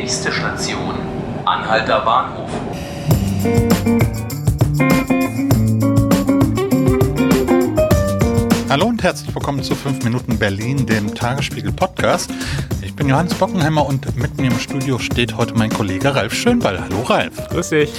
Nächste 0.00 0.32
Station, 0.32 0.94
Anhalter 1.44 2.00
Bahnhof. 2.00 2.48
Hallo 8.70 8.86
und 8.86 9.02
herzlich 9.02 9.34
willkommen 9.34 9.62
zu 9.62 9.74
5 9.74 10.02
Minuten 10.02 10.38
Berlin, 10.38 10.86
dem 10.86 11.14
Tagesspiegel 11.14 11.72
Podcast. 11.72 12.30
Ich 12.80 12.96
bin 12.96 13.10
Johannes 13.10 13.34
Bockenheimer 13.34 13.84
und 13.84 14.16
mit 14.16 14.40
mir 14.40 14.46
im 14.46 14.58
Studio 14.58 14.98
steht 14.98 15.36
heute 15.36 15.54
mein 15.54 15.68
Kollege 15.68 16.14
Ralf 16.14 16.32
Schönball. 16.32 16.80
Hallo 16.80 17.02
Ralf. 17.02 17.48
Grüß 17.50 17.68
dich. 17.68 17.92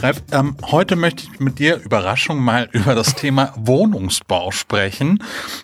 Ralf, 0.00 0.22
ähm, 0.30 0.56
heute 0.62 0.94
möchte 0.94 1.24
ich 1.24 1.40
mit 1.40 1.58
dir, 1.58 1.82
Überraschung, 1.82 2.38
mal 2.38 2.68
über 2.72 2.94
das 2.94 3.16
Thema 3.16 3.52
Wohnungsbau 3.56 4.52
sprechen. 4.52 5.22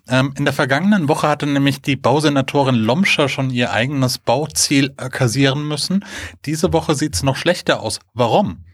Ähm, 0.08 0.34
in 0.36 0.44
der 0.44 0.52
vergangenen 0.52 1.08
Woche 1.08 1.28
hatte 1.28 1.46
nämlich 1.46 1.82
die 1.82 1.94
Bausenatorin 1.94 2.74
Lomscher 2.74 3.28
schon 3.28 3.50
ihr 3.50 3.72
eigenes 3.72 4.18
Bauziel 4.18 4.90
kassieren 4.90 5.68
müssen. 5.68 6.04
Diese 6.46 6.72
Woche 6.72 6.96
sieht 6.96 7.14
es 7.14 7.22
noch 7.22 7.36
schlechter 7.36 7.80
aus. 7.80 8.00
Warum? 8.12 8.64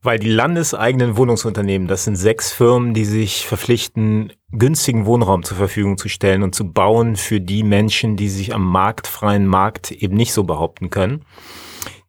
Weil 0.00 0.18
die 0.18 0.30
landeseigenen 0.30 1.18
Wohnungsunternehmen, 1.18 1.86
das 1.86 2.04
sind 2.04 2.16
sechs 2.16 2.50
Firmen, 2.50 2.94
die 2.94 3.04
sich 3.04 3.46
verpflichten, 3.46 4.32
günstigen 4.50 5.04
Wohnraum 5.04 5.42
zur 5.42 5.58
Verfügung 5.58 5.98
zu 5.98 6.08
stellen 6.08 6.42
und 6.42 6.54
zu 6.54 6.72
bauen 6.72 7.16
für 7.16 7.40
die 7.40 7.64
Menschen, 7.64 8.16
die 8.16 8.30
sich 8.30 8.54
am 8.54 8.64
marktfreien 8.64 9.46
Markt 9.46 9.90
eben 9.90 10.16
nicht 10.16 10.32
so 10.32 10.44
behaupten 10.44 10.88
können. 10.88 11.24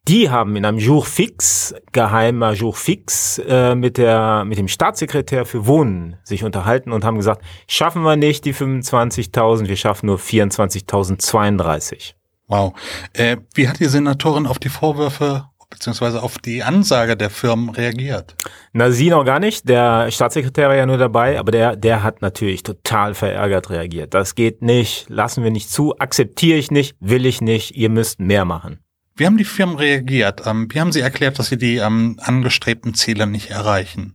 Die 0.08 0.30
haben 0.30 0.54
in 0.54 0.64
einem 0.64 0.78
Jour 0.78 1.04
fix, 1.04 1.74
geheimer 1.90 2.52
Jour 2.52 2.74
fix, 2.74 3.38
äh, 3.38 3.74
mit 3.74 3.98
der, 3.98 4.44
mit 4.44 4.56
dem 4.56 4.68
Staatssekretär 4.68 5.44
für 5.44 5.66
Wohnen 5.66 6.16
sich 6.22 6.44
unterhalten 6.44 6.92
und 6.92 7.04
haben 7.04 7.16
gesagt, 7.16 7.42
schaffen 7.66 8.02
wir 8.02 8.14
nicht 8.14 8.44
die 8.44 8.54
25.000, 8.54 9.66
wir 9.66 9.76
schaffen 9.76 10.06
nur 10.06 10.18
24.032. 10.18 12.14
Wow. 12.46 12.74
Äh, 13.14 13.38
wie 13.54 13.68
hat 13.68 13.80
die 13.80 13.86
Senatorin 13.86 14.46
auf 14.46 14.60
die 14.60 14.68
Vorwürfe 14.68 15.46
beziehungsweise 15.70 16.22
auf 16.22 16.38
die 16.38 16.62
Ansage 16.62 17.16
der 17.16 17.28
Firmen 17.30 17.70
reagiert? 17.70 18.36
Na, 18.72 18.92
sie 18.92 19.10
noch 19.10 19.24
gar 19.24 19.40
nicht. 19.40 19.68
Der 19.68 20.12
Staatssekretär 20.12 20.68
war 20.68 20.76
ja 20.76 20.86
nur 20.86 20.98
dabei, 20.98 21.36
aber 21.36 21.50
der, 21.50 21.74
der 21.74 22.04
hat 22.04 22.22
natürlich 22.22 22.62
total 22.62 23.14
verärgert 23.14 23.70
reagiert. 23.70 24.14
Das 24.14 24.36
geht 24.36 24.62
nicht, 24.62 25.06
lassen 25.08 25.42
wir 25.42 25.50
nicht 25.50 25.68
zu, 25.68 25.98
akzeptiere 25.98 26.58
ich 26.58 26.70
nicht, 26.70 26.96
will 27.00 27.26
ich 27.26 27.40
nicht, 27.40 27.74
ihr 27.74 27.90
müsst 27.90 28.20
mehr 28.20 28.44
machen. 28.44 28.85
Wie 29.16 29.24
haben 29.24 29.38
die 29.38 29.44
Firmen 29.44 29.76
reagiert? 29.76 30.42
Ähm, 30.46 30.68
wie 30.70 30.80
haben 30.80 30.92
sie 30.92 31.00
erklärt, 31.00 31.38
dass 31.38 31.48
sie 31.48 31.56
die 31.56 31.76
ähm, 31.76 32.18
angestrebten 32.22 32.94
Ziele 32.94 33.26
nicht 33.26 33.50
erreichen? 33.50 34.14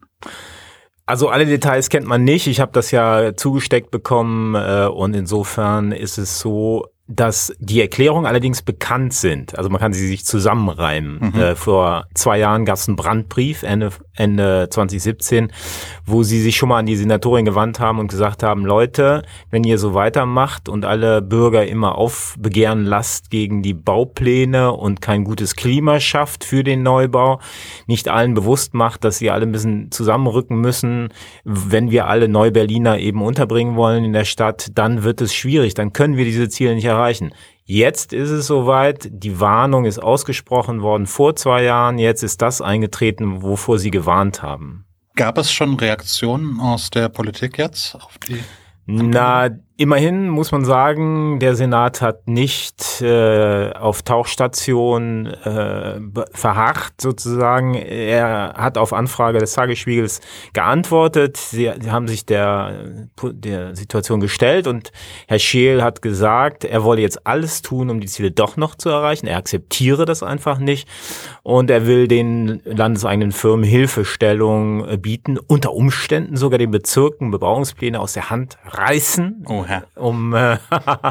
Also 1.07 1.29
alle 1.29 1.45
Details 1.45 1.89
kennt 1.89 2.05
man 2.05 2.23
nicht. 2.23 2.47
Ich 2.47 2.59
habe 2.59 2.71
das 2.71 2.91
ja 2.91 3.35
zugesteckt 3.35 3.89
bekommen 3.89 4.55
äh, 4.55 4.87
und 4.87 5.15
insofern 5.15 5.91
ist 5.91 6.17
es 6.19 6.39
so, 6.39 6.87
dass 7.15 7.53
die 7.59 7.81
Erklärungen 7.81 8.25
allerdings 8.25 8.61
bekannt 8.61 9.13
sind. 9.13 9.57
Also 9.57 9.69
man 9.69 9.81
kann 9.81 9.93
sie 9.93 10.07
sich 10.07 10.25
zusammenreimen. 10.25 11.31
Mhm. 11.33 11.39
Äh, 11.39 11.55
vor 11.55 12.05
zwei 12.13 12.39
Jahren 12.39 12.65
gab 12.65 12.77
es 12.77 12.87
einen 12.87 12.95
Brandbrief, 12.95 13.63
Ende, 13.63 13.91
Ende 14.15 14.67
2017, 14.69 15.51
wo 16.05 16.23
sie 16.23 16.41
sich 16.41 16.55
schon 16.55 16.69
mal 16.69 16.79
an 16.79 16.85
die 16.85 16.95
Senatorin 16.95 17.45
gewandt 17.45 17.79
haben 17.79 17.99
und 17.99 18.09
gesagt 18.09 18.43
haben, 18.43 18.65
Leute, 18.65 19.23
wenn 19.49 19.63
ihr 19.63 19.77
so 19.77 19.93
weitermacht 19.93 20.69
und 20.69 20.85
alle 20.85 21.21
Bürger 21.21 21.67
immer 21.67 21.97
aufbegehren 21.97 22.85
lasst 22.85 23.29
gegen 23.29 23.61
die 23.61 23.73
Baupläne 23.73 24.71
und 24.71 25.01
kein 25.01 25.25
gutes 25.25 25.55
Klima 25.55 25.99
schafft 25.99 26.45
für 26.45 26.63
den 26.63 26.81
Neubau, 26.81 27.39
nicht 27.87 28.07
allen 28.07 28.33
bewusst 28.33 28.73
macht, 28.73 29.03
dass 29.03 29.17
sie 29.17 29.31
alle 29.31 29.45
ein 29.45 29.51
bisschen 29.51 29.91
zusammenrücken 29.91 30.59
müssen, 30.61 31.09
wenn 31.43 31.91
wir 31.91 32.07
alle 32.07 32.29
Neu-Berliner 32.29 32.99
eben 32.99 33.21
unterbringen 33.21 33.75
wollen 33.75 34.05
in 34.05 34.13
der 34.13 34.25
Stadt, 34.25 34.69
dann 34.75 35.03
wird 35.03 35.19
es 35.19 35.33
schwierig, 35.33 35.73
dann 35.73 35.91
können 35.91 36.15
wir 36.15 36.25
diese 36.25 36.47
Ziele 36.47 36.75
nicht 36.75 36.85
erreichen 36.85 37.00
erreichen. 37.01 37.33
Jetzt 37.63 38.13
ist 38.13 38.29
es 38.29 38.47
soweit, 38.47 39.09
die 39.11 39.39
Warnung 39.39 39.85
ist 39.85 39.99
ausgesprochen 39.99 40.81
worden 40.81 41.07
vor 41.07 41.35
zwei 41.35 41.63
Jahren, 41.63 41.97
jetzt 41.97 42.23
ist 42.23 42.41
das 42.41 42.61
eingetreten, 42.61 43.41
wovor 43.41 43.79
Sie 43.79 43.91
gewarnt 43.91 44.43
haben. 44.43 44.85
Gab 45.15 45.37
es 45.37 45.51
schon 45.51 45.75
Reaktionen 45.75 46.59
aus 46.59 46.89
der 46.89 47.09
Politik 47.09 47.57
jetzt 47.57 47.95
auf 47.95 48.17
die? 48.27 48.41
Na, 48.85 49.49
Immerhin 49.81 50.29
muss 50.29 50.51
man 50.51 50.63
sagen, 50.63 51.39
der 51.39 51.55
Senat 51.55 52.03
hat 52.03 52.27
nicht 52.27 53.01
äh, 53.01 53.71
auf 53.71 54.03
Tauchstation 54.03 55.25
äh, 55.25 55.99
verharrt 56.33 57.01
sozusagen. 57.01 57.73
Er 57.73 58.53
hat 58.57 58.77
auf 58.77 58.93
Anfrage 58.93 59.39
des 59.39 59.53
Tagesspiegels 59.53 60.21
geantwortet. 60.53 61.37
Sie, 61.37 61.67
haben 61.67 62.07
sich 62.07 62.27
der, 62.27 62.91
der 63.23 63.75
Situation 63.75 64.19
gestellt 64.19 64.67
und 64.67 64.91
Herr 65.27 65.39
Scheel 65.39 65.81
hat 65.81 66.03
gesagt, 66.03 66.63
er 66.63 66.83
wolle 66.83 67.01
jetzt 67.01 67.25
alles 67.25 67.63
tun, 67.63 67.89
um 67.89 68.01
die 68.01 68.07
Ziele 68.07 68.29
doch 68.29 68.57
noch 68.57 68.75
zu 68.75 68.89
erreichen. 68.89 69.25
Er 69.25 69.37
akzeptiere 69.37 70.05
das 70.05 70.21
einfach 70.21 70.59
nicht 70.59 70.87
und 71.41 71.71
er 71.71 71.87
will 71.87 72.07
den 72.07 72.61
landeseigenen 72.65 73.31
Firmen 73.31 73.65
Hilfestellung 73.65 74.87
äh, 74.87 74.97
bieten, 74.97 75.39
unter 75.39 75.73
Umständen 75.73 76.37
sogar 76.37 76.59
den 76.59 76.69
Bezirken 76.69 77.31
Bebauungspläne 77.31 77.99
aus 77.99 78.13
der 78.13 78.29
Hand 78.29 78.59
reißen. 78.63 79.47
Oh 79.49 79.65
um, 79.95 80.33
äh, 80.33 80.57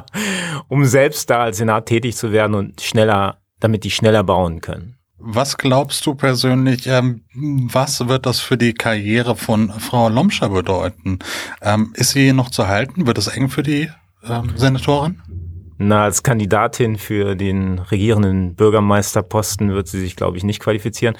um 0.68 0.84
selbst 0.84 1.30
da 1.30 1.42
als 1.42 1.58
Senat 1.58 1.86
tätig 1.86 2.16
zu 2.16 2.32
werden 2.32 2.54
und 2.54 2.80
schneller, 2.80 3.38
damit 3.58 3.84
die 3.84 3.90
schneller 3.90 4.24
bauen 4.24 4.60
können. 4.60 4.96
Was 5.22 5.58
glaubst 5.58 6.06
du 6.06 6.14
persönlich, 6.14 6.86
ähm, 6.86 7.22
was 7.34 8.08
wird 8.08 8.24
das 8.24 8.40
für 8.40 8.56
die 8.56 8.72
Karriere 8.72 9.36
von 9.36 9.70
Frau 9.70 10.08
Lomscher 10.08 10.48
bedeuten? 10.48 11.18
Ähm, 11.60 11.92
ist 11.94 12.12
sie 12.12 12.32
noch 12.32 12.48
zu 12.48 12.68
halten? 12.68 13.06
Wird 13.06 13.18
es 13.18 13.26
eng 13.26 13.50
für 13.50 13.62
die 13.62 13.90
ähm, 14.26 14.52
Senatorin? 14.56 15.20
Na, 15.76 16.04
als 16.04 16.22
Kandidatin 16.22 16.96
für 16.96 17.36
den 17.36 17.78
regierenden 17.78 18.54
Bürgermeisterposten 18.54 19.72
wird 19.72 19.88
sie 19.88 20.00
sich, 20.00 20.16
glaube 20.16 20.38
ich, 20.38 20.44
nicht 20.44 20.60
qualifizieren. 20.60 21.16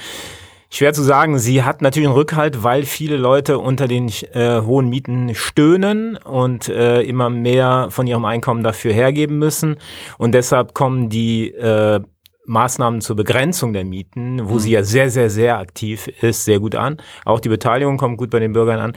Schwer 0.72 0.92
zu 0.92 1.02
sagen. 1.02 1.38
Sie 1.38 1.64
hat 1.64 1.82
natürlich 1.82 2.08
einen 2.08 2.16
Rückhalt, 2.16 2.62
weil 2.62 2.84
viele 2.84 3.16
Leute 3.16 3.58
unter 3.58 3.88
den 3.88 4.08
äh, 4.32 4.60
hohen 4.60 4.88
Mieten 4.88 5.34
stöhnen 5.34 6.16
und 6.16 6.68
äh, 6.68 7.02
immer 7.02 7.28
mehr 7.28 7.88
von 7.90 8.06
ihrem 8.06 8.24
Einkommen 8.24 8.62
dafür 8.62 8.92
hergeben 8.92 9.38
müssen. 9.38 9.76
Und 10.16 10.32
deshalb 10.32 10.72
kommen 10.72 11.08
die 11.08 11.50
äh, 11.50 12.00
Maßnahmen 12.46 13.00
zur 13.00 13.16
Begrenzung 13.16 13.72
der 13.72 13.84
Mieten, 13.84 14.48
wo 14.48 14.54
mhm. 14.54 14.58
sie 14.58 14.70
ja 14.72 14.82
sehr, 14.82 15.10
sehr, 15.10 15.30
sehr 15.30 15.58
aktiv 15.58 16.08
ist, 16.20 16.44
sehr 16.44 16.58
gut 16.58 16.74
an. 16.74 16.98
Auch 17.24 17.40
die 17.40 17.48
Beteiligung 17.48 17.96
kommt 17.96 18.18
gut 18.18 18.30
bei 18.30 18.38
den 18.38 18.52
Bürgern 18.52 18.80
an. 18.80 18.92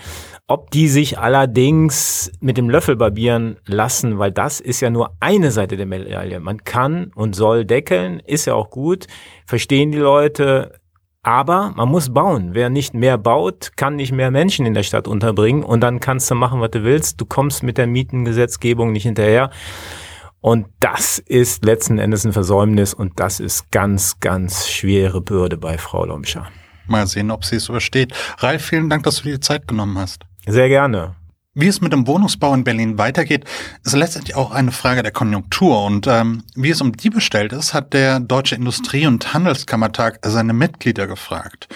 Ob 0.48 0.72
die 0.72 0.88
sich 0.88 1.20
allerdings 1.20 2.32
mit 2.40 2.58
dem 2.58 2.70
Löffel 2.70 2.96
barbieren 2.96 3.58
lassen, 3.66 4.20
weil 4.20 4.32
das 4.32 4.60
ist 4.60 4.82
ja 4.82 4.90
nur 4.90 5.16
eine 5.20 5.52
Seite 5.52 5.78
der 5.78 5.86
Medaille. 5.86 6.40
Man 6.40 6.64
kann 6.64 7.12
und 7.16 7.36
soll 7.36 7.66
deckeln, 7.66 8.22
ist 8.26 8.46
ja 8.46 8.54
auch 8.54 8.70
gut. 8.70 9.08
Verstehen 9.46 9.92
die 9.92 10.00
Leute, 10.00 10.74
aber 11.24 11.72
man 11.76 11.90
muss 11.90 12.14
bauen. 12.14 12.50
Wer 12.52 12.70
nicht 12.70 12.94
mehr 12.94 13.18
baut, 13.18 13.72
kann 13.78 13.96
nicht 13.96 14.12
mehr 14.12 14.30
Menschen 14.30 14.66
in 14.66 14.74
der 14.74 14.84
Stadt 14.84 15.08
unterbringen 15.08 15.64
und 15.64 15.82
dann 15.82 16.02
kannst 16.02 16.30
du 16.30 16.36
machen, 16.36 16.60
was 16.60 16.72
du 16.72 16.84
willst. 16.84 17.20
Du 17.20 17.26
kommst 17.26 17.64
mit 17.64 17.78
der 17.78 17.88
Mietengesetzgebung 17.88 18.92
nicht 18.92 19.04
hinterher. 19.04 19.50
Und 20.42 20.68
das 20.82 21.20
ist 21.20 21.64
letzten 21.64 22.00
Endes 22.00 22.26
ein 22.26 22.34
Versäumnis 22.34 22.94
und 22.94 23.18
das 23.18 23.40
ist 23.40 23.72
ganz, 23.72 24.20
ganz 24.20 24.68
schwere 24.68 25.22
Bürde 25.22 25.58
bei 25.58 25.78
Frau 25.78 26.06
Lomscher. 26.06 26.50
Mal 26.86 27.08
sehen, 27.08 27.32
ob 27.32 27.46
sie 27.46 27.56
es 27.56 27.70
übersteht. 27.70 28.14
Ralf, 28.40 28.66
vielen 28.66 28.90
Dank, 28.90 29.04
dass 29.04 29.18
du 29.18 29.24
dir 29.24 29.36
die 29.36 29.40
Zeit 29.40 29.70
genommen 29.70 29.98
hast. 29.98 30.26
Sehr 30.46 30.68
gerne. 30.68 31.16
Wie 31.56 31.68
es 31.68 31.82
mit 31.82 31.94
dem 31.94 32.08
Wohnungsbau 32.08 32.52
in 32.56 32.64
Berlin 32.64 32.98
weitergeht, 32.98 33.46
ist 33.84 33.96
letztendlich 33.96 34.36
auch 34.36 34.50
eine 34.50 34.72
Frage 34.72 35.04
der 35.04 35.12
Konjunktur. 35.12 35.86
Und 35.86 36.08
ähm, 36.08 36.44
wie 36.56 36.72
es 36.72 36.82
um 36.82 36.94
die 36.94 37.12
bestellt 37.12 37.54
ist, 37.54 37.76
hat 37.76 37.94
der 37.94 38.20
Deutsche 38.20 38.56
Industrie- 38.56 39.06
und 39.06 39.36
Handelskammertag 39.36 40.18
seine 40.26 40.54
Mitglieder 40.54 41.06
gefragt. 41.06 41.68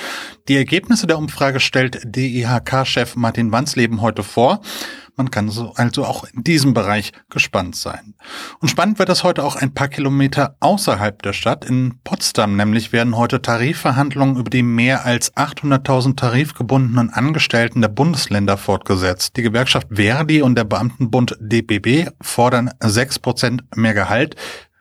Die 0.48 0.58
Ergebnisse 0.58 1.06
der 1.06 1.20
Umfrage 1.20 1.60
stellt 1.60 2.02
DIHK-Chef 2.04 3.16
Martin 3.16 3.52
Wansleben 3.52 4.02
heute 4.02 4.24
vor. 4.24 4.62
Man 5.18 5.32
kann 5.32 5.50
so 5.50 5.74
also 5.76 6.06
auch 6.06 6.26
in 6.32 6.44
diesem 6.44 6.76
Bereich 6.76 7.12
gespannt 7.32 7.76
sein. 7.76 8.14
Und 8.60 8.70
spannend 8.70 9.00
wird 9.00 9.10
das 9.10 9.24
heute 9.24 9.44
auch 9.44 9.56
ein 9.56 9.74
paar 9.74 9.88
Kilometer 9.88 10.56
außerhalb 10.60 11.24
der 11.24 11.34
Stadt. 11.34 11.66
In 11.66 12.00
Potsdam 12.04 12.56
nämlich 12.56 12.94
werden 12.94 13.18
heute 13.18 13.42
Tarifverhandlungen 13.42 14.38
über 14.38 14.52
die 14.52 14.62
mehr 14.62 15.06
als 15.06 15.36
800.000 15.36 16.18
tarifgebundenen 16.18 17.10
Angestellten 17.10 17.82
der 17.82 17.90
Bundesländer 17.90 18.58
fortgesetzt. 18.58 19.36
Die 19.38 19.42
Gewerkschaft 19.42 19.88
Verdi 19.90 20.44
und 20.44 20.54
der 20.54 20.66
Beamtenbund 20.66 21.36
DBB 21.40 22.12
fordern 22.22 22.70
6% 22.80 23.62
mehr 23.76 23.96
Gehalt, 23.96 24.36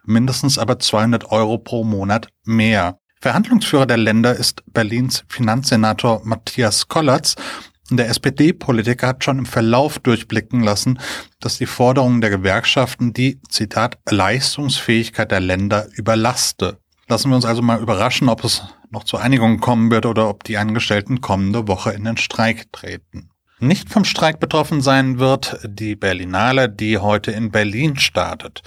mindestens 0.04 0.58
aber 0.58 0.78
200 0.78 1.32
Euro 1.32 1.56
pro 1.56 1.82
Monat 1.82 2.28
mehr. 2.44 2.98
Verhandlungsführer 3.22 3.86
der 3.86 3.96
Länder 3.96 4.36
ist 4.36 4.62
Berlins 4.66 5.24
Finanzsenator 5.28 6.20
Matthias 6.24 6.88
Kollatz 6.88 7.36
der 7.90 8.08
SPD-Politiker 8.08 9.08
hat 9.08 9.24
schon 9.24 9.38
im 9.38 9.46
Verlauf 9.46 9.98
durchblicken 9.98 10.60
lassen, 10.60 10.98
dass 11.40 11.58
die 11.58 11.66
Forderungen 11.66 12.20
der 12.20 12.30
Gewerkschaften 12.30 13.12
die, 13.12 13.40
Zitat, 13.48 13.98
Leistungsfähigkeit 14.10 15.30
der 15.30 15.40
Länder 15.40 15.86
überlaste. 15.94 16.78
Lassen 17.08 17.30
wir 17.30 17.36
uns 17.36 17.44
also 17.44 17.62
mal 17.62 17.80
überraschen, 17.80 18.28
ob 18.28 18.42
es 18.42 18.62
noch 18.90 19.04
zu 19.04 19.16
Einigungen 19.16 19.60
kommen 19.60 19.90
wird 19.90 20.06
oder 20.06 20.28
ob 20.28 20.42
die 20.42 20.56
Angestellten 20.56 21.20
kommende 21.20 21.68
Woche 21.68 21.92
in 21.92 22.04
den 22.04 22.16
Streik 22.16 22.72
treten. 22.72 23.30
Nicht 23.58 23.88
vom 23.88 24.04
Streik 24.04 24.38
betroffen 24.38 24.82
sein 24.82 25.18
wird 25.18 25.58
die 25.64 25.96
Berlinale, 25.96 26.68
die 26.68 26.98
heute 26.98 27.30
in 27.30 27.50
Berlin 27.50 27.96
startet. 27.96 28.62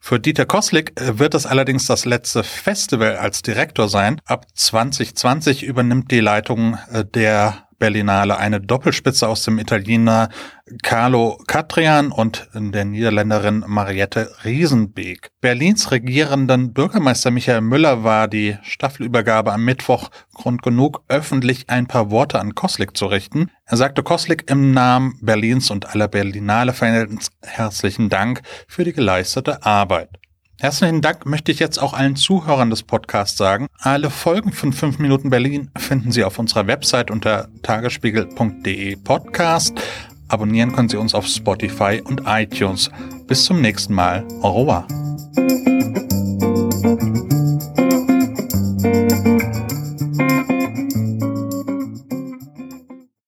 Für 0.00 0.18
Dieter 0.18 0.46
Koslik 0.46 0.92
wird 0.96 1.34
es 1.34 1.44
allerdings 1.44 1.84
das 1.86 2.06
letzte 2.06 2.42
Festival 2.42 3.16
als 3.16 3.42
Direktor 3.42 3.90
sein. 3.90 4.18
Ab 4.24 4.46
2020 4.54 5.62
übernimmt 5.62 6.10
die 6.10 6.20
Leitung 6.20 6.78
äh, 6.90 7.04
der 7.04 7.68
Berlinale 7.80 8.38
eine 8.38 8.60
Doppelspitze 8.60 9.26
aus 9.26 9.42
dem 9.42 9.58
Italiener 9.58 10.28
Carlo 10.82 11.42
Catrian 11.48 12.12
und 12.12 12.48
der 12.54 12.84
Niederländerin 12.84 13.64
Mariette 13.66 14.30
Riesenbeek. 14.44 15.30
Berlins 15.40 15.90
regierenden 15.90 16.72
Bürgermeister 16.72 17.32
Michael 17.32 17.62
Müller 17.62 18.04
war 18.04 18.28
die 18.28 18.56
Staffelübergabe 18.62 19.52
am 19.52 19.64
Mittwoch 19.64 20.10
Grund 20.34 20.62
genug, 20.62 21.02
öffentlich 21.08 21.68
ein 21.68 21.88
paar 21.88 22.10
Worte 22.12 22.38
an 22.38 22.54
Koslik 22.54 22.96
zu 22.96 23.06
richten. 23.06 23.50
Er 23.64 23.76
sagte 23.76 24.04
Koslik 24.04 24.48
im 24.48 24.70
Namen 24.70 25.18
Berlins 25.20 25.70
und 25.70 25.88
aller 25.92 26.06
Berlinale-Fans 26.06 27.30
herzlichen 27.42 28.10
Dank 28.10 28.42
für 28.68 28.84
die 28.84 28.92
geleistete 28.92 29.64
Arbeit. 29.64 30.20
Herzlichen 30.60 31.00
Dank 31.00 31.24
möchte 31.24 31.50
ich 31.52 31.58
jetzt 31.58 31.78
auch 31.78 31.94
allen 31.94 32.16
Zuhörern 32.16 32.68
des 32.68 32.82
Podcasts 32.82 33.38
sagen. 33.38 33.66
Alle 33.78 34.10
Folgen 34.10 34.52
von 34.52 34.74
5 34.74 34.98
Minuten 34.98 35.30
Berlin 35.30 35.70
finden 35.78 36.12
Sie 36.12 36.22
auf 36.22 36.38
unserer 36.38 36.66
Website 36.66 37.10
unter 37.10 37.48
tagesspiegel.de 37.62 38.96
Podcast. 38.96 39.80
Abonnieren 40.28 40.72
können 40.72 40.90
Sie 40.90 40.98
uns 40.98 41.14
auf 41.14 41.26
Spotify 41.26 42.02
und 42.04 42.24
iTunes. 42.26 42.90
Bis 43.26 43.46
zum 43.46 43.62
nächsten 43.62 43.94
Mal. 43.94 44.22
Au 44.42 44.60
revoir. 44.60 44.86